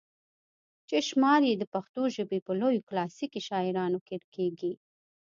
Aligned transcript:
چې 0.87 0.97
شمار 1.07 1.41
ئې 1.47 1.53
د 1.57 1.63
پښتو 1.73 2.01
ژبې 2.15 2.37
پۀ 2.45 2.51
لويو 2.61 2.85
کلاسيکي 2.89 3.41
شاعرانو 3.47 3.99
کښې 4.07 4.17
کيږي 4.35 4.73